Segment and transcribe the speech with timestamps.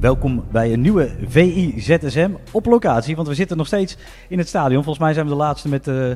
[0.00, 3.16] welkom bij een nieuwe VI-ZSM op locatie.
[3.16, 3.96] Want we zitten nog steeds
[4.28, 4.82] in het stadion.
[4.82, 6.10] Volgens mij zijn we de laatste met, uh,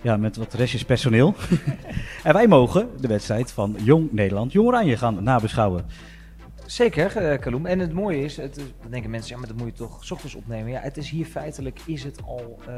[0.00, 1.34] ja, met wat restjes personeel.
[2.24, 5.84] en wij mogen de wedstrijd van Jong Nederland, Jong Oranje gaan nabeschouwen.
[6.66, 7.66] Zeker, uh, Kaloem.
[7.66, 10.10] En het mooie is, het, dan denken mensen, ja, maar dat moet je toch s
[10.10, 10.70] ochtends opnemen.
[10.70, 12.74] Ja, het is hier feitelijk, is het al uh,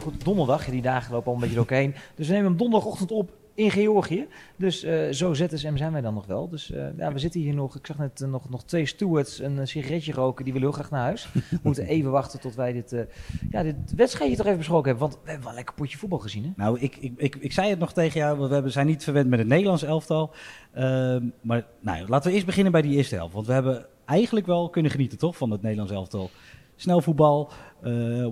[0.00, 0.64] goed, donderdag.
[0.64, 1.94] Die dagen lopen al een beetje doorheen.
[2.14, 4.26] Dus we nemen hem donderdagochtend op in Georgië.
[4.56, 6.48] Dus uh, zo ZSM zijn wij dan nog wel.
[6.48, 7.76] Dus uh, ja, we zitten hier nog.
[7.76, 10.44] Ik zag net uh, nog, nog twee stewards een sigaretje roken.
[10.44, 11.28] Die willen heel graag naar huis.
[11.32, 13.06] we moeten even wachten tot wij dit,
[13.50, 15.08] ja, dit wedstrijdje toch even besproken hebben.
[15.08, 16.44] Want we hebben wel een lekker potje voetbal gezien.
[16.44, 16.50] Hè?
[16.56, 18.38] Nou, ik, ik, ik, ik zei het nog tegen jou.
[18.38, 20.30] We hebben, zijn niet verwend met het Nederlands elftal.
[20.72, 23.34] Ehm, maar nou, laten we eerst beginnen bij die eerste helft.
[23.34, 26.30] Want we hebben eigenlijk wel kunnen genieten toch van het Nederlands elftal.
[26.76, 27.50] Snel voetbal,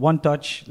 [0.01, 0.63] one touch.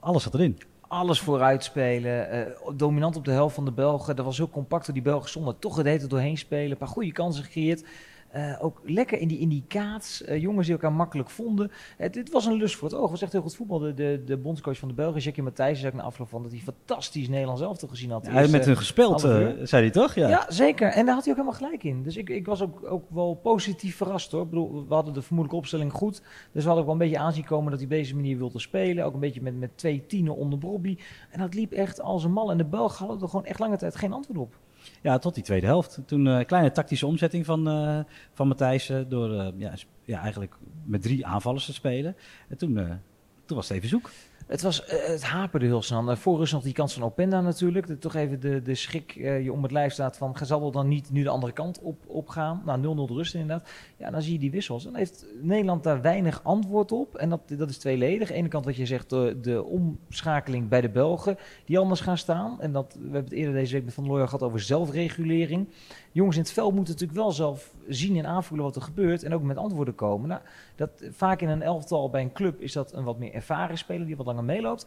[0.00, 0.58] Alles zat erin
[0.90, 2.38] alles vooruit spelen.
[2.38, 4.16] Uh, dominant op de helft van de Belgen.
[4.16, 6.70] Dat was heel compact die Belgen zonder toch het hele doorheen spelen.
[6.70, 7.84] Een paar goede kansen gecreëerd.
[8.36, 10.22] Uh, ook lekker in die indicaats.
[10.22, 11.70] Uh, jongens die elkaar makkelijk vonden.
[11.96, 13.02] Het, het, was een lust voor het oog.
[13.02, 13.78] Het was echt heel goed voetbal.
[13.78, 16.50] De, de, de bondscoach van de Belgen, Jackie Matthijs, zei ik na afloop van dat
[16.50, 18.26] hij fantastisch Nederlands elftal gezien had.
[18.26, 20.14] Ja, hij met hun gespeeld, uh, zei hij toch?
[20.14, 20.28] Ja.
[20.28, 20.46] ja.
[20.48, 20.88] zeker.
[20.88, 22.02] En daar had hij ook helemaal gelijk in.
[22.02, 24.42] Dus ik, ik was ook, ook wel positief verrast hoor.
[24.42, 26.22] Ik bedoel, we hadden de vermoedelijke opstelling goed.
[26.52, 28.58] Dus we hadden ook wel een beetje aanzien komen dat hij op deze manier wilde
[28.58, 29.04] spelen.
[29.04, 30.98] Ook een beetje met, met twee tienen onder Bobby.
[31.30, 32.50] En dat liep echt als een mal.
[32.50, 34.54] En de Belgen hadden er gewoon echt lange tijd geen antwoord op.
[35.02, 36.00] Ja, tot die tweede helft.
[36.06, 38.00] Toen een uh, kleine tactische omzetting van, uh,
[38.32, 42.16] van Matthijs door uh, ja, ja, eigenlijk met drie aanvallers te spelen.
[42.48, 42.74] En toen,
[43.44, 44.10] toen was het even zoek.
[44.50, 46.16] Het, was, het haperde heel snel.
[46.16, 47.86] Voor rust nog die kans van Openda natuurlijk.
[47.86, 50.36] De, toch even de, de schrik je om het lijf staat van...
[50.42, 52.62] zal er dan niet nu de andere kant op, op gaan?
[52.64, 53.68] Nou, 0-0 rust inderdaad.
[53.96, 54.84] Ja, dan zie je die wissels.
[54.84, 57.14] Dan heeft Nederland daar weinig antwoord op.
[57.14, 58.28] En dat, dat is tweeledig.
[58.28, 61.38] Aan de ene kant wat je zegt, de, de omschakeling bij de Belgen...
[61.64, 62.60] die anders gaan staan.
[62.60, 65.68] En dat, we hebben het eerder deze week met Van Looyer gehad over zelfregulering.
[66.12, 69.22] Jongens in het veld moeten natuurlijk wel zelf zien en aanvoelen wat er gebeurt...
[69.22, 70.28] en ook met antwoorden komen.
[70.28, 70.40] Nou,
[70.76, 74.06] dat, vaak in een elftal bij een club is dat een wat meer ervaren speler...
[74.06, 74.86] die wat langer meeloopt.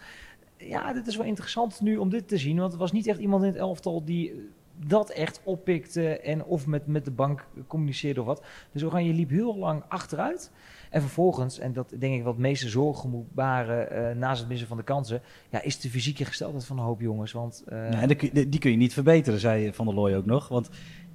[0.57, 2.57] Ja, dit is wel interessant nu om dit te zien.
[2.57, 6.67] Want er was niet echt iemand in het elftal die dat echt oppikte en of
[6.67, 8.43] met, met de bank communiceerde of wat.
[8.71, 10.51] Dus Oranje liep heel lang achteruit.
[10.89, 14.67] En vervolgens, en dat denk ik wat meeste zorgen moet baren uh, naast het missen
[14.67, 17.31] van de kansen, ja, is de fysieke gesteldheid van een hoop jongens.
[17.31, 20.25] Want, uh, ja, en die, die, kun je niet verbeteren, zei Van der Looy ook
[20.25, 20.47] nog.
[20.47, 20.69] Want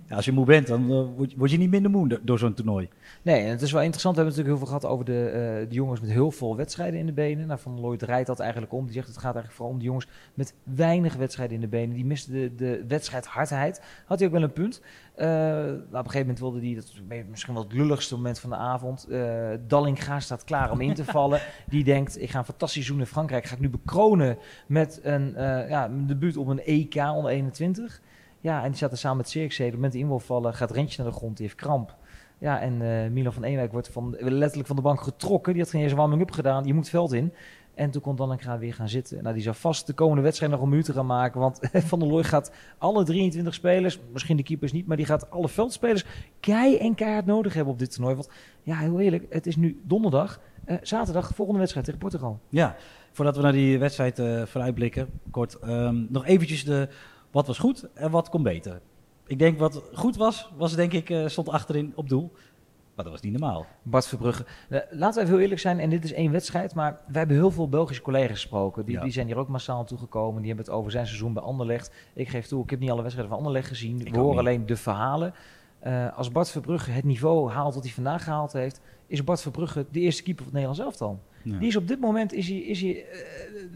[0.08, 2.54] ja, als je moe bent, dan uh, word, word, je niet minder moe door zo'n
[2.54, 2.88] toernooi.
[3.22, 4.16] Nee, en het is wel interessant.
[4.16, 7.00] We hebben natuurlijk heel veel gehad over de, uh, de jongens met heel veel wedstrijden
[7.00, 7.46] in de benen.
[7.46, 8.84] Nou, Van Lloyd rijdt dat eigenlijk om.
[8.84, 11.94] Die zegt het gaat eigenlijk vooral om de jongens met weinig wedstrijden in de benen.
[11.94, 13.82] Die misten de, de wedstrijdhardheid.
[14.06, 14.80] Had hij ook wel een punt.
[15.16, 18.40] Uh, nou, op een gegeven moment wilde hij, dat is misschien wel het lulligste moment
[18.40, 19.06] van de avond.
[19.08, 21.40] Uh, Dallinga staat klaar om in te vallen.
[21.68, 23.44] Die denkt, ik ga een fantastisch seizoen in Frankrijk.
[23.44, 25.32] Ga ik nu bekronen met een
[25.68, 28.00] ja, debuut op een EK onder 21.
[28.40, 29.66] Ja, en die zat er samen met Cirkzee.
[29.66, 31.36] Op het moment die in wil vallen, gaat Rentje naar de grond.
[31.36, 31.96] Die heeft kramp.
[32.38, 35.52] Ja, en uh, Milan van Eenwijk wordt van, letterlijk van de bank getrokken.
[35.52, 36.64] Die had geen eens een warming-up gedaan.
[36.64, 37.32] Je moet veld in.
[37.78, 39.22] En toen kon Dallinga weer gaan zitten.
[39.22, 41.40] Nou, die zou vast de komende wedstrijd nog een minuut gaan maken.
[41.40, 41.58] Want
[41.90, 45.48] Van der Looy gaat alle 23 spelers, misschien de keepers niet, maar die gaat alle
[45.48, 46.04] veldspelers
[46.40, 48.14] kei en keihard nodig hebben op dit toernooi.
[48.14, 48.30] Want
[48.62, 50.40] ja, heel eerlijk, het is nu donderdag.
[50.66, 52.40] Uh, zaterdag, volgende wedstrijd tegen Portugal.
[52.48, 52.76] Ja,
[53.12, 55.58] voordat we naar die wedstrijd uh, vooruitblikken, kort.
[55.64, 56.88] Um, nog eventjes de
[57.30, 58.80] wat was goed en wat kon beter.
[59.26, 62.32] Ik denk wat goed was, was denk ik, uh, stond achterin op doel.
[62.94, 63.66] Maar dat was niet normaal.
[63.82, 64.44] Bart Verbrugge.
[64.68, 67.36] Uh, laten we even heel eerlijk zijn, en dit is één wedstrijd, maar wij hebben
[67.36, 68.84] heel veel Belgische collega's gesproken.
[68.84, 69.02] Die, ja.
[69.02, 70.38] die zijn hier ook massaal toegekomen.
[70.42, 71.94] Die hebben het over zijn seizoen bij Anderlecht.
[72.14, 74.06] Ik geef toe, ik heb niet alle wedstrijden van Anderlecht gezien.
[74.06, 75.34] Ik we horen alleen de verhalen.
[75.86, 79.86] Uh, als Bart Verbrugge het niveau haalt wat hij vandaag gehaald heeft, is Bart Verbrugge
[79.90, 81.22] de eerste keeper van het Nederlands elftal.
[81.42, 81.58] Ja.
[81.58, 83.02] Die is op dit moment is hij, is hij uh,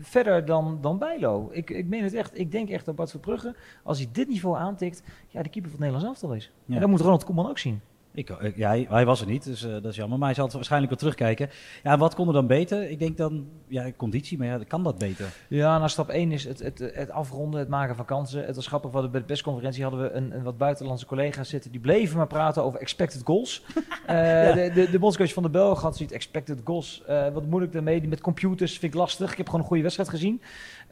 [0.01, 1.49] verder dan, dan Bijlo.
[1.53, 2.39] Ik, ik meen het echt.
[2.39, 5.81] Ik denk echt dat Bart Verbrugge, als hij dit niveau aantikt, ja, de keeper van
[5.81, 6.51] het Nederlands elftal is.
[6.65, 6.75] Ja.
[6.75, 7.81] En dat moet Ronald Koeman ook zien.
[8.15, 10.19] Ik, ja, hij, hij, was er niet, dus uh, dat is jammer.
[10.19, 11.51] Maar hij zal het waarschijnlijk wel terugkijken.
[11.83, 12.91] Ja, wat kon er dan beter?
[12.91, 15.27] Ik denk dan, ja, conditie, maar ja, kan dat beter?
[15.49, 18.45] Ja, nou, stap 1 is het, het, het, afronden, het maken van kansen.
[18.45, 21.71] Het was grappig, we bij de persconferentie hadden we een, een, wat buitenlandse collega's zitten.
[21.71, 23.65] Die bleven maar praten over expected goals.
[23.77, 23.77] uh,
[24.47, 24.53] ja.
[24.53, 27.03] de, de, de bondscoach van de Belg had zoiets, expected goals.
[27.09, 29.31] Uh, wat moeilijk daarmee, met computers vind ik lastig.
[29.31, 30.43] Ik heb gewoon een goede wedstrijd gezien.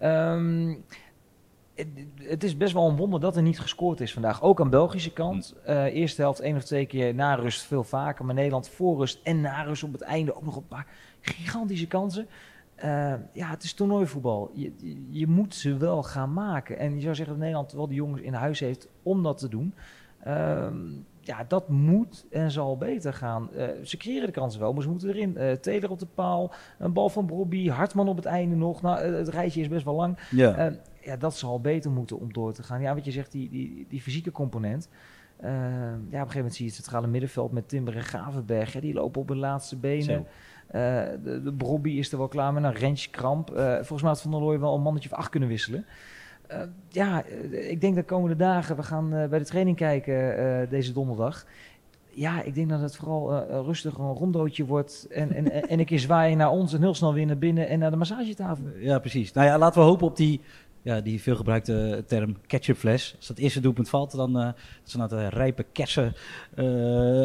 [0.02, 0.84] Um,
[2.16, 4.42] het is best wel een wonder dat er niet gescoord is vandaag.
[4.42, 5.54] Ook aan Belgische kant.
[5.68, 8.24] Uh, eerste helft één of twee keer na rust veel vaker.
[8.24, 10.86] Maar Nederland voor rust en na rust op het einde ook nog een paar
[11.20, 12.26] gigantische kansen.
[12.84, 14.50] Uh, ja, het is toernooivoetbal.
[14.54, 14.72] Je,
[15.10, 16.78] je, moet ze wel gaan maken.
[16.78, 19.48] En je zou zeggen dat Nederland wel de jongens in huis heeft om dat te
[19.48, 19.74] doen.
[20.26, 20.66] Uh,
[21.20, 23.48] ja, dat moet en zal beter gaan.
[23.56, 25.34] Uh, ze creëren de kansen wel, maar ze moeten erin.
[25.38, 28.82] Uh, Taylor op de paal, een bal van Bobby, Hartman op het einde nog.
[28.82, 30.18] Nou, het rijtje is best wel lang.
[30.30, 30.72] Ja.
[31.00, 32.80] ja, dat zal beter moeten om door te gaan.
[32.80, 34.88] Ja, wat je zegt, die, die, die fysieke component.
[35.40, 38.80] Ja, op een gegeven moment zie je het centrale middenveld met Timber en Gavenberg.
[38.80, 40.26] Die lopen op hun laatste benen.
[40.70, 43.48] De, de Brobby is er wel klaar met een Rentje Kramp.
[43.54, 45.84] Volgens mij had Van der Looy wel een mannetje of acht kunnen wisselen.
[46.88, 51.46] Ja, ik denk de komende dagen, we gaan bij de training kijken deze donderdag
[52.12, 55.06] ja, ik denk dat het vooral rustig een rondootje wordt.
[55.10, 57.78] En, en, en een keer zwaaien naar ons en heel snel weer naar binnen en
[57.78, 58.64] naar de massagetafel.
[58.78, 59.32] Ja, precies.
[59.32, 60.40] Nou ja, laten we hopen op die,
[60.82, 63.14] ja, die veelgebruikte term ketchupfles.
[63.16, 66.14] Als dat eerste doelpunt valt, dan uh, dat ze naar de rijpe kersen
[66.54, 66.64] uh,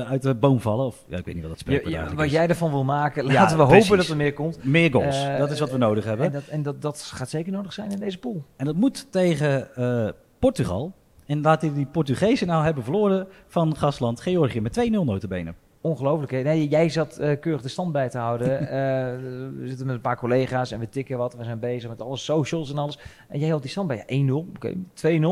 [0.10, 0.86] uit de boom vallen.
[0.86, 1.90] Of ja, ik weet niet wat dat spreekt.
[1.90, 4.63] Ja, wat jij ervan wil maken, laten we hopen dat er meer komt.
[4.63, 6.25] Meer goals, dat is wat we nodig hebben.
[6.25, 8.44] En, dat, en dat, dat gaat zeker nodig zijn in deze pool.
[8.56, 9.68] En dat moet tegen
[10.40, 10.94] Portugal.
[11.25, 15.54] En laten die Portugezen nou hebben verloren van gastland Georgië met 2-0 notabene.
[15.86, 16.32] Ongelooflijk.
[16.32, 16.42] Hè?
[16.42, 18.62] Nee, jij zat uh, keurig de stand bij te houden.
[18.62, 18.68] uh,
[19.60, 21.36] we zitten met een paar collega's en we tikken wat.
[21.36, 23.00] We zijn bezig met alle socials en alles.
[23.28, 24.32] En jij had die stand bij 1-0.
[24.32, 24.78] Oké, 2-0.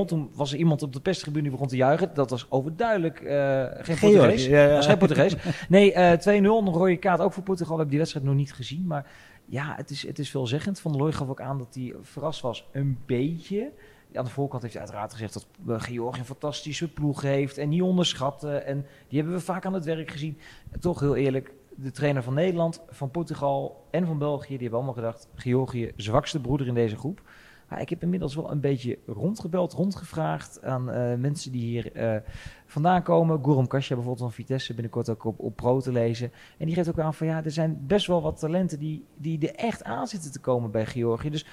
[0.06, 2.12] Toen was er iemand op de perstribune die begon te juichen.
[2.14, 4.46] Dat was overduidelijk uh, geen Portugees.
[4.46, 4.76] Ja, ja.
[4.76, 5.36] Dat geen Portugees.
[5.70, 5.96] Nee, 2-0.
[5.96, 7.72] Een rode kaart ook voor Portugal.
[7.76, 8.88] We hebben die wedstrijd nog niet gezien.
[8.88, 9.12] Maar
[9.46, 10.80] ja, het is, het is veelzeggend.
[10.80, 12.68] Van der Looy gaf ook aan dat hij verrast was.
[12.72, 13.72] Een beetje
[14.18, 15.48] aan de voorkant heeft hij uiteraard gezegd dat
[15.84, 18.66] Georgië een fantastische ploeg heeft en niet onderschatten.
[18.66, 20.38] En die hebben we vaak aan het werk gezien.
[20.80, 24.94] Toch heel eerlijk, de trainer van Nederland, van Portugal en van België, die hebben allemaal
[24.94, 27.22] gedacht, Georgië, zwakste broeder in deze groep.
[27.68, 32.22] Maar ik heb inmiddels wel een beetje rondgebeld, rondgevraagd aan uh, mensen die hier uh,
[32.66, 33.44] vandaan komen.
[33.44, 36.32] Gorum Kasia bijvoorbeeld van Vitesse, binnenkort ook op, op pro te lezen.
[36.58, 39.50] En die geeft ook aan van ja, er zijn best wel wat talenten die, die
[39.50, 41.30] er echt aan zitten te komen bij Georgië.
[41.30, 41.46] Dus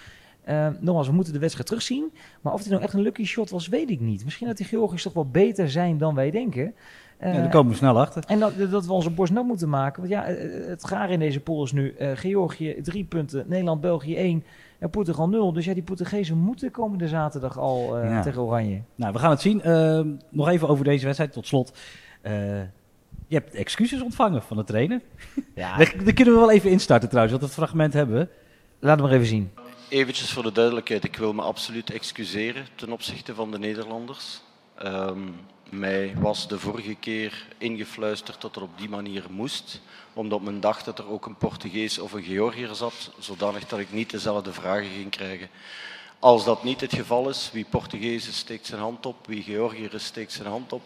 [0.49, 2.13] uh, nogmaals, we moeten de wedstrijd terugzien.
[2.41, 4.25] Maar of het nou echt een lucky shot was, weet ik niet.
[4.25, 6.75] Misschien dat die Georgiërs toch wel beter zijn dan wij denken.
[7.23, 8.25] Uh, ja, daar komen we snel achter.
[8.27, 10.01] En dat, dat we onze borst nat moeten maken.
[10.01, 13.81] Want ja, eh, het gaar in deze pool is nu uh, Georgië drie punten, Nederland,
[13.81, 14.45] België één
[14.79, 15.53] en Portugal nul.
[15.53, 18.23] Dus ja, die Portugezen moeten komende zaterdag al ja.
[18.23, 18.81] tegen Oranje.
[18.95, 19.63] Nou, we gaan het zien.
[19.65, 21.79] Uh, nog even over deze wedstrijd tot slot.
[23.27, 25.01] je hebt excuses ontvangen van de trainer.
[25.55, 25.77] Ja.
[25.79, 28.29] daar, daar, kunnen we wel even instarten trouwens, want dat fragment hebben we.
[28.79, 29.51] Laten we maar even zien.
[29.91, 34.41] Eventjes voor de duidelijkheid, ik wil me absoluut excuseren ten opzichte van de Nederlanders.
[34.83, 35.41] Um,
[35.71, 39.81] mij was de vorige keer ingefluisterd dat er op die manier moest,
[40.13, 43.93] omdat men dacht dat er ook een Portugees of een Georgiër zat, zodanig dat ik
[43.93, 45.49] niet dezelfde vragen ging krijgen.
[46.19, 49.95] Als dat niet het geval is, wie Portugees is steekt zijn hand op, wie Georgiër
[49.95, 50.83] is steekt zijn hand op,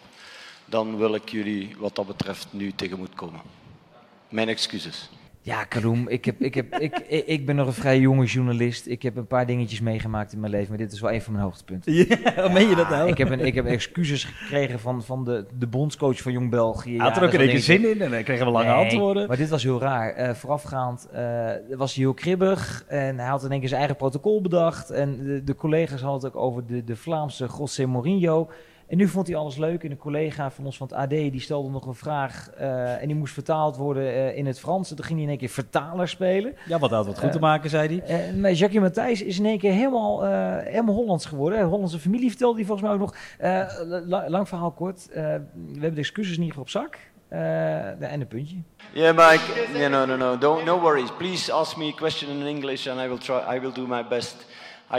[0.64, 3.40] dan wil ik jullie wat dat betreft nu tegemoet komen.
[4.28, 5.08] Mijn excuses.
[5.46, 8.86] Ja, Karoem, ik, heb, ik, heb, ik, ik ben nog een vrij jonge journalist.
[8.86, 11.32] Ik heb een paar dingetjes meegemaakt in mijn leven, maar dit is wel een van
[11.32, 11.92] mijn hoogtepunten.
[11.92, 13.08] Ja, meen je dat nou?
[13.08, 16.98] Ik heb, een, ik heb excuses gekregen van, van de, de bondscoach van Jong België.
[16.98, 19.28] Had ja, er ook een beetje zin in en dan kregen we lange nee, antwoorden.
[19.28, 20.18] Maar dit was heel raar.
[20.18, 23.98] Uh, voorafgaand uh, was hij heel kribbig en hij had in één keer zijn eigen
[23.98, 24.90] protocol bedacht.
[24.90, 28.48] En de, de collega's hadden het ook over de, de Vlaamse José Mourinho.
[28.86, 29.84] En nu vond hij alles leuk.
[29.84, 32.50] En een collega van ons van het AD die stelde nog een vraag.
[32.60, 34.90] Uh, en die moest vertaald worden uh, in het Frans.
[34.90, 36.54] En toen ging hij in één keer vertaler spelen.
[36.66, 38.30] Ja, wat had wat goed te maken, zei hij.
[38.32, 40.24] Uh, maar Jacques Matthijs is in één keer helemaal,
[40.62, 41.60] helemaal Hollands geworden.
[41.60, 43.16] Een Hollandse familie vertelde hij volgens mij ook nog.
[44.06, 45.08] La lang verhaal kort.
[45.12, 45.20] we
[45.72, 46.98] hebben de excuses niet op zak.
[47.34, 48.56] Uh, en een puntje.
[48.92, 49.78] Yeah, Mike.
[49.78, 50.38] Yeah, no, no, no.
[50.38, 51.10] Don't, no worries.
[51.18, 53.56] Please ask me a question in English and I will try.
[53.56, 54.46] I will do my best.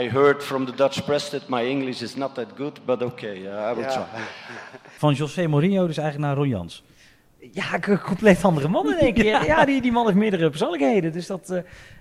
[0.00, 3.46] I heard from the Dutch press that my English is not that good, but okay,
[3.46, 4.04] uh, I will try.
[4.98, 6.82] Van José Mourinho dus eigenlijk naar Ron Jans.
[7.52, 9.44] Ja, een compleet andere man in één keer.
[9.46, 11.12] Ja, die, die man heeft meerdere persoonlijkheden.
[11.12, 11.58] Dus dat, uh,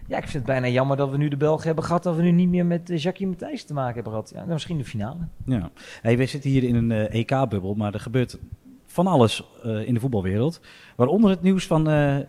[0.07, 2.03] ja, ik vind het bijna jammer dat we nu de Belgen hebben gehad.
[2.03, 4.29] Dat we nu niet meer met uh, Jacques Matthijs te maken hebben gehad.
[4.29, 5.27] Ja, nou, misschien de finale.
[5.45, 5.71] Ja,
[6.01, 8.37] hey, we zitten hier in een uh, EK-bubbel, maar er gebeurt
[8.85, 9.43] van alles
[9.85, 10.61] in de voetbalwereld.
[10.95, 11.83] Waaronder het nieuws van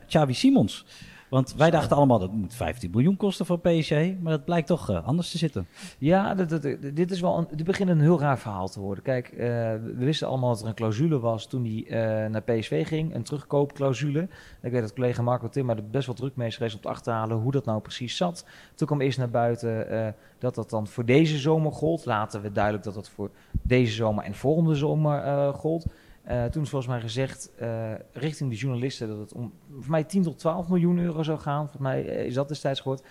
[0.06, 0.84] Xavi Simons.
[1.28, 3.90] Want wij dachten allemaal dat het moet 15 miljoen kosten voor PSG,
[4.20, 5.66] maar dat blijkt toch uh, anders te zitten.
[5.98, 6.62] Ja, dat, dat,
[6.94, 9.04] dit is wel een, dit begint een heel raar verhaal te worden.
[9.04, 11.84] Kijk, uh, we wisten allemaal dat er een clausule was toen hij
[12.24, 14.28] uh, naar PSV ging, een terugkoopclausule.
[14.62, 16.88] Ik weet dat collega Marco Timmer er best wel druk mee is geweest om te
[16.88, 18.46] achterhalen hoe dat nou precies zat.
[18.74, 22.04] Toen kwam eerst naar buiten dat dat dan voor deze zomer gold.
[22.04, 23.30] Later werd duidelijk dat dat voor
[23.62, 25.86] deze zomer en volgende zomer gold.
[26.30, 30.04] Uh, toen is volgens mij gezegd uh, richting de journalisten dat het om voor mij
[30.04, 31.68] 10 tot 12 miljoen euro zou gaan.
[31.68, 33.02] Voor mij is dat destijds gehoord.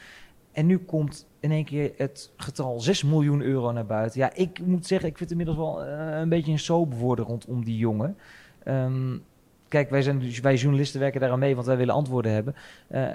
[0.52, 4.20] En nu komt in één keer het getal 6 miljoen euro naar buiten.
[4.20, 7.78] Ja, ik moet zeggen, ik vind inmiddels wel een beetje een soap worden rondom die
[7.78, 8.18] jongen.
[8.68, 9.24] Um,
[9.68, 12.56] kijk, wij, zijn, wij journalisten werken daaraan mee, want wij willen antwoorden hebben.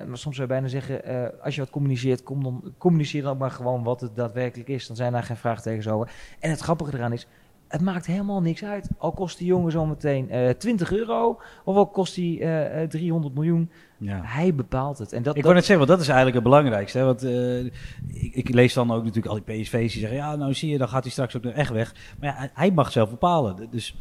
[0.09, 1.02] maar soms zou je bijna zeggen,
[1.42, 4.87] als je wat communiceert, kom dan, communiceer dan ook maar gewoon wat het daadwerkelijk is.
[4.87, 6.12] Dan zijn daar geen vraagtekens over.
[6.38, 7.26] En het grappige eraan is,
[7.70, 8.88] Het maakt helemaal niks uit.
[8.98, 13.34] Al kost die jongen zometeen eh 20 euro, of al kost hij eh, eh, 300
[13.34, 13.70] miljoen.
[13.98, 14.20] Ja.
[14.22, 15.12] Hij bepaalt het.
[15.12, 16.98] En dat, Ik wou net zeggen, want dat is eigenlijk het belangrijkste.
[16.98, 17.04] Hè?
[17.04, 17.22] Want
[18.06, 20.18] ik, ik lees dan ook natuurlijk al die PSV's die zeggen...
[20.18, 21.94] ja, nou zie je, dan gaat hij straks ook nog echt weg.
[22.20, 23.68] Maar ja, hij- mag zelf bepalen.
[23.70, 23.96] Dus,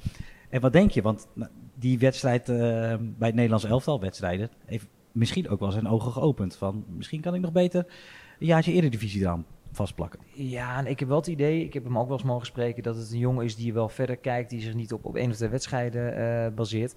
[0.49, 1.01] en wat denk je?
[1.01, 4.49] Want nou, die wedstrijd bij het Nederlands elftal, wedstrijden...
[4.65, 6.55] heeft misschien ook wel zijn ogen geopend.
[6.55, 7.85] Van, misschien kan ik nog beter
[8.39, 10.19] een jaartje Eredivisie eraan vastplakken.
[10.33, 12.83] Ja, en ik heb wel het idee, ik heb hem ook wel eens mogen spreken,
[12.83, 15.29] dat het een jongen is die wel verder kijkt, die zich niet op, op één
[15.29, 16.95] of twee wedstrijden eh, baseert.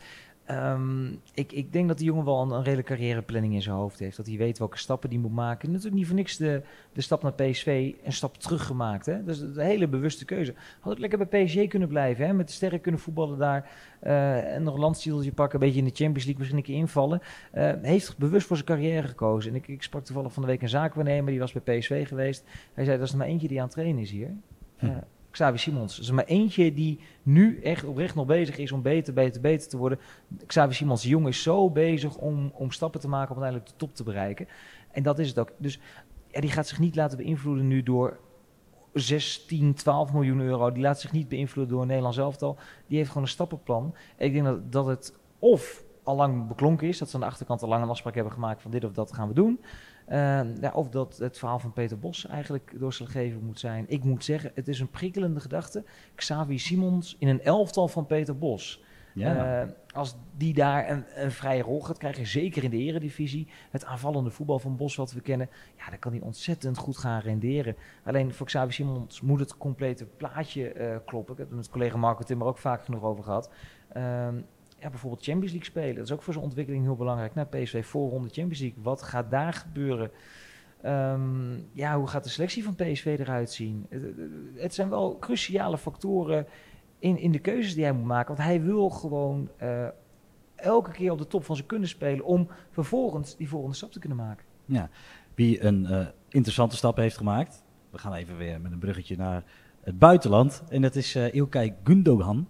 [0.53, 3.99] Ehm, ik, ik denk dat die jongen wel een, een redelijke carrièreplanning in zijn hoofd
[3.99, 4.17] heeft.
[4.17, 5.69] Dat hij weet welke stappen hij moet maken.
[5.69, 9.07] Natuurlijk niet voor niks de, de stap naar PSV een stap teruggemaakt.
[9.07, 9.25] Hè?
[9.25, 10.55] Dat is een hele bewuste keuze.
[10.81, 12.27] Had ook lekker bij PSG kunnen blijven.
[12.27, 12.33] Hè?
[12.33, 13.71] Met de sterren kunnen voetballen daar.
[14.01, 15.61] eh, en nog een landstieltje pakken.
[15.61, 17.21] Een beetje in de Champions League misschien een keer invallen.
[17.51, 19.51] Eh, heeft bewust voor zijn carrière gekozen.
[19.51, 21.31] En ik, ik sprak toevallig van de week een zaakwaarnemer.
[21.31, 22.45] Die was bij PSV geweest.
[22.75, 24.31] Hij zei, dat is er maar eentje die aan het trainen is hier.
[24.77, 24.87] Hm.
[24.87, 24.97] Eh,
[25.33, 25.97] Xavi Simons.
[25.97, 29.69] Er is maar eentje die nu echt oprecht nog bezig is om beter, beter, beter
[29.69, 29.99] te worden.
[30.47, 33.87] Xavi Simons, de jongen, is zo bezig om, om stappen te maken om uiteindelijk de
[33.87, 34.49] top te bereiken.
[34.91, 35.53] En dat is het ook.
[35.57, 35.81] Dus
[36.31, 38.19] ja, die gaat zich niet laten beïnvloeden nu door
[38.93, 40.73] 16, 12 miljoen euro.
[40.73, 42.57] Die laat zich niet beïnvloeden door een Nederlands elftal.
[42.87, 43.95] Die heeft gewoon een stappenplan.
[44.17, 47.27] En ik denk dat, dat het of al lang beklonken is, dat ze aan de
[47.27, 49.61] achterkant al lang een afspraak hebben gemaakt van dit of dat gaan we doen.
[50.13, 53.85] Eh, ja, of dat het verhaal van Peter Bos eigenlijk doorslaggevend moet zijn.
[53.89, 55.85] Ik moet zeggen, het is een prikkelende gedachte.
[56.15, 58.83] Xavi Simons in een elftal van Peter Bos.
[59.15, 59.63] Ja.
[59.63, 63.85] Eh, als die daar een, een vrije rol gaat krijgen, zeker in de eredivisie, het
[63.85, 67.77] aanvallende voetbal van Bos wat we kennen, ja, dan kan hij ontzettend goed gaan renderen.
[68.05, 71.33] Alleen voor Xavi Simons moet het complete plaatje eh, kloppen.
[71.33, 73.51] Ik heb het met collega Marco Timmer ook vaak genoeg over gehad.
[73.93, 74.41] Ehm,
[74.83, 77.35] ja, bijvoorbeeld Champions League spelen, dat is ook voor zijn ontwikkeling heel belangrijk.
[77.35, 80.11] Nou, PSV voorronde Champions League, wat gaat daar gebeuren?
[80.81, 83.87] Ehm, ja, hoe gaat de selectie van PSV eruit zien?
[83.89, 84.03] Het,
[84.55, 86.47] het zijn wel cruciale factoren
[86.99, 88.35] in, in de keuzes die hij moet maken.
[88.35, 89.87] Want hij wil gewoon eh,
[90.55, 93.99] elke keer op de top van zijn kunnen spelen om vervolgens die volgende stap te
[93.99, 94.45] kunnen maken.
[94.65, 94.91] Ja,
[95.35, 97.65] wie een eh, interessante stap heeft gemaakt.
[97.91, 99.45] We gaan even weer met een bruggetje naar
[99.81, 100.63] het buitenland.
[100.69, 102.47] En dat is eh Ilkay Gundogan.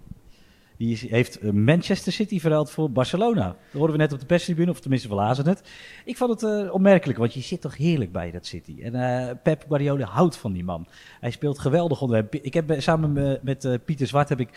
[0.83, 3.45] Die heeft eh, Manchester City verruild voor Barcelona.
[3.45, 5.63] Dat hoorden we net op de perstribune, of tenminste we lazen het.
[6.05, 8.83] Ik vond het eh, opmerkelijk, want je zit toch heerlijk bij dat City.
[8.83, 10.87] En eh, Pep Guardiola houdt van die man.
[11.21, 12.27] Hij speelt geweldig onder.
[12.31, 14.49] Ik heb samen met, Pieter Zwart heb ik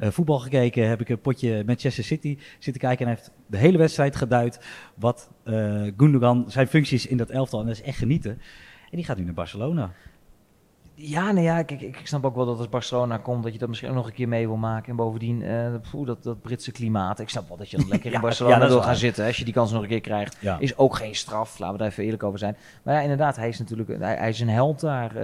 [0.00, 0.88] voetbal gekeken.
[0.88, 3.06] Heb ik een potje Manchester City zitten kijken.
[3.06, 4.60] En hij heeft de hele wedstrijd geduid
[4.94, 5.30] wat
[5.96, 7.60] Gundogan zijn functies in dat elftal.
[7.60, 8.30] En dat is echt genieten.
[8.90, 9.92] En die gaat nu naar Barcelona.
[10.96, 13.58] Ja, nou ja, kijk, ik, ik snap ook wel dat als Barcelona komt, dat je
[13.58, 14.90] dat misschien ook nog een keer mee wil maken.
[14.90, 15.44] En bovendien,
[15.90, 17.20] poeh, dat, dat Britse klimaat.
[17.20, 19.26] Ik snap wel dat je dan lekker Ja, in Barcelona ja, wil gaan zitten.
[19.26, 20.36] Als je die kans nog een keer krijgt.
[20.40, 20.58] Ja.
[20.58, 22.56] Is ook geen straf, laten we daar even eerlijk over zijn.
[22.82, 25.16] Maar ja, inderdaad, hij is natuurlijk hij, hij is een held daar.
[25.16, 25.22] Eh,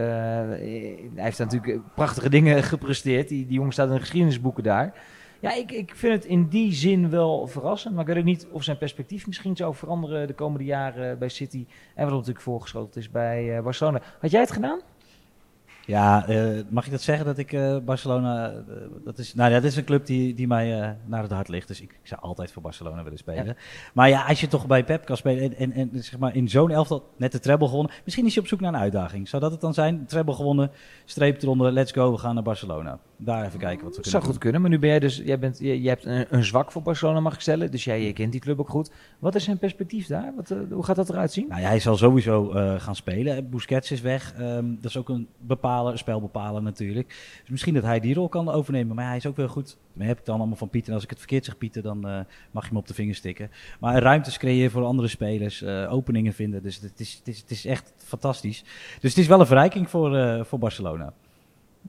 [0.49, 3.29] hij heeft natuurlijk prachtige dingen gepresteerd.
[3.29, 4.95] Die, die jongen staat in de geschiedenisboeken daar.
[5.41, 7.95] Ja, ik, ik vind het in die zin wel verrassend.
[7.95, 11.29] Maar ik weet ook niet of zijn perspectief misschien zou veranderen de komende jaren bij
[11.29, 11.67] City.
[11.95, 14.01] En wat natuurlijk voorgeschoten is bij eh, Barcelona.
[14.21, 14.81] Had jij het gedaan?
[15.91, 18.51] Ja, eh, mag ik dat zeggen dat ik eh, Barcelona.
[18.51, 18.63] eh,
[19.05, 21.69] dat, is, nou, ja, dat is een club die, die mij naar het hart ligt.
[21.69, 23.57] Dus ik, ik zou altijd voor Barcelona willen spelen.
[23.95, 25.57] Maar ja, als je toch bij Pep kan spelen.
[25.57, 27.93] En, en, en zeg maar in zo'n elftal net de treble gewonnen.
[28.05, 29.29] Misschien is je op zoek naar een uitdaging.
[29.29, 30.07] Zou dat het dan zijn?
[30.07, 30.71] Treble gewonnen,
[31.05, 32.99] streep eronder, let's go, we gaan naar Barcelona.
[33.23, 35.39] Daar even kijken wat we zou kunnen goed kunnen, maar nu ben jij dus, jij,
[35.39, 37.71] bent, jij hebt een, een zwak voor Barcelona, mag ik stellen.
[37.71, 38.91] Dus jij je kent die club ook goed.
[39.19, 40.33] Wat is zijn perspectief daar?
[40.37, 41.49] Wat, eh, hoe gaat dat eruit zien?
[41.49, 43.51] Nou ja, hij zal sowieso eh, gaan spelen.
[43.51, 44.35] Busquets is weg.
[44.35, 47.09] Ehm, dat is ook een bepaler, spelbepaler natuurlijk.
[47.41, 48.97] Dus misschien dat hij die rol kan overnemen.
[48.97, 49.77] Maar hij is ook wel goed.
[49.93, 50.89] Dat heb ik dan allemaal van Pieter.
[50.89, 53.19] En als ik het verkeerd zeg, Pieter, dan eh, mag je hem op de vingers
[53.19, 53.51] stikken.
[53.81, 55.65] Maar ruimtes creëren voor andere spelers.
[55.65, 56.63] openingen vinden.
[56.63, 58.65] Dus het is, het, is, het is echt fantastisch.
[59.01, 61.13] Dus het is wel een verrijking voor, voor Barcelona.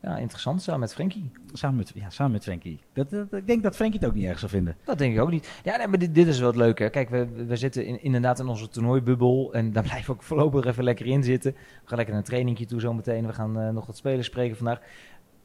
[0.02, 1.32] Ja, interessant, samen met Frenkie.
[1.54, 2.80] Samen met, ja, samen met Frenkie.
[2.94, 4.76] Dat, dat- ik denk dat Frenkie het ook niet erg zou vinden.
[4.86, 5.60] Dat denk ik ook niet.
[5.64, 6.90] Ja, nee, maar dit, dit is wel het leuke.
[6.90, 9.54] Kijk, we, we zitten in, inderdaad in onze toernooibubbel.
[9.54, 11.52] En daar blijven we ook voorlopig even lekker in zitten.
[11.52, 13.26] We gaan lekker een trainingje toe zometeen.
[13.28, 14.82] We gaan eh, nog wat spelers spreken vandaag.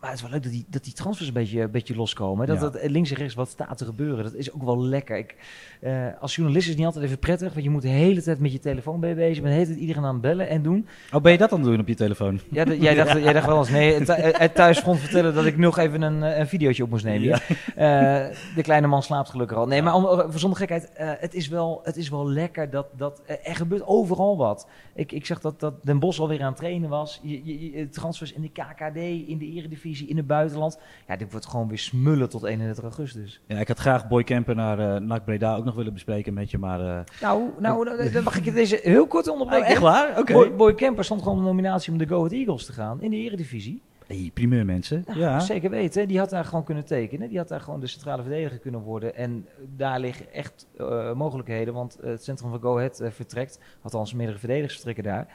[0.01, 2.47] Maar het is wel leuk dat die, dat die transfers een beetje, een beetje loskomen.
[2.47, 2.63] Dat, Ja.
[2.69, 4.25] dat links en rechts wat staat te gebeuren.
[4.25, 5.17] Dat is ook wel lekker.
[5.17, 5.35] Ik,
[5.81, 7.53] eh, als journalist is het niet altijd even prettig.
[7.53, 9.35] Want je moet de hele tijd met je telefoon bij bezig.
[9.37, 10.87] Je bent de hele tijd iedereen aan het bellen en doen.
[11.13, 12.41] Oh, ben je dat het doen op je telefoon?
[12.51, 15.57] Ja, jij, dacht, jij dacht wel eens, nee, het, het thuis vond vertellen dat ik
[15.59, 17.41] nog even een, eh, een videootje op moest nemen.
[17.77, 19.67] Eh, de kleine man slaapt gelukkig al.
[19.67, 22.87] Nee, maar om, voor zonder gekheid, eh, het, is wel, het is wel lekker dat,
[22.97, 24.67] dat eh, er gebeurt overal wat.
[24.95, 27.21] Ik, ik zag dat, dat Den Bos alweer aan het trainen was.
[27.23, 28.97] Je, je- transfers in de KKD,
[29.29, 30.79] in de Eredivisie, in het buitenland.
[31.09, 33.41] Ja, dit wordt gewoon weer smullen tot 31 augustus.
[33.47, 36.51] Ja, ik had graag Boy Kemper naar eh NAC Breda ook nog willen bespreken met
[36.51, 36.59] je.
[36.59, 39.67] Maar, eh, Nou, nou, nou, dan mag ik je deze heel kort onderbreken.
[39.67, 40.19] Oh, echt waar?
[40.19, 40.33] Oké.
[40.33, 43.11] Boy, Boy Kemper stond gewoon de nominatie om de Go Ahead Eagles te gaan in
[43.11, 43.83] de Eredivisie.
[44.07, 45.03] Hey, primeur mensen.
[45.07, 45.41] Nou, ja.
[45.41, 46.09] Zeker weten.
[46.09, 47.29] Die had daar gewoon kunnen tekenen.
[47.29, 49.15] Die had daar gewoon de centrale verdediger kunnen worden.
[49.15, 51.75] En daar liggen echt eh, mogelijkheden.
[51.75, 53.61] Want het centrum van Go Ahead eh, vertrekt.
[53.83, 55.27] Althans, meerdere verdedigers vertrekken daar.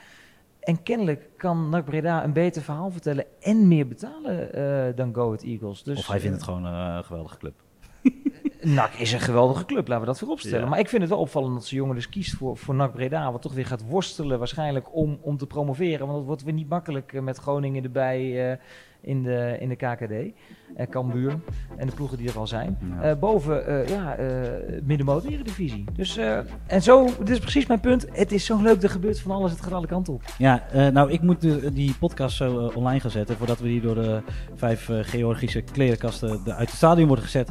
[0.62, 5.26] En kennelijk kan NAC Breda een beter verhaal vertellen en meer betalen eh, dan Go
[5.26, 5.84] Ahead Eagles.
[5.84, 7.54] Dus, of hij vindt eh, het gewoon eh, een geweldige club.
[8.62, 10.64] NAC is een geweldige club, laten we dat voorop stellen.
[10.64, 10.70] Ja.
[10.70, 13.32] Maar ik vind het wel opvallend dat ze jongen dus kiest voor, voor NAC Breda.
[13.32, 16.06] Wat toch weer gaat worstelen waarschijnlijk om, om te promoveren.
[16.06, 18.60] Want het wordt weer niet makkelijk met Groningen erbij
[19.02, 20.34] in, de, in de KKD.
[20.76, 21.40] En Cambuur
[21.78, 22.78] en de ploegen die er al zijn.
[22.96, 23.02] Ja.
[23.02, 24.28] Eh, boven eh ja, eh
[24.84, 25.84] middenmoot Eredivisie.
[25.94, 28.06] Dus, eh, en zo, dit is precies mijn punt.
[28.12, 30.24] Het is zo leuk, er gebeurt van alles, het gaat alle kanten op.
[30.38, 33.38] Ja, eh, nou, ik moet de- die podcast zo eh, online gaan zetten.
[33.38, 34.22] Voordat we die door de
[34.56, 37.50] vijf eh, Georgische klerenkasten de- uit het stadion worden gezet.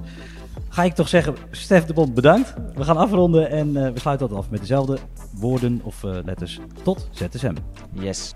[0.68, 2.54] Ga ik toch zeggen, Stef de Bond, bedankt.
[2.74, 4.98] We gaan afronden en eh, we sluiten dat af met dezelfde
[5.34, 6.60] woorden of eh, letters.
[6.82, 7.54] Tot ZSM.
[7.92, 8.32] Yes.